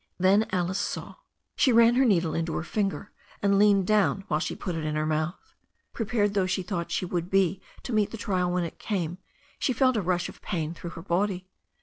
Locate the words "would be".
7.05-7.61